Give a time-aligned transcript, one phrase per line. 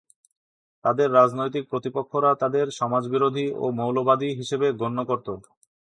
[0.85, 5.27] তাদের রাজনৈতিক প্রতিপক্ষরা তাদের সমাজবিরোধী ও মৌলবাদী হিসেবে গণ্য করত।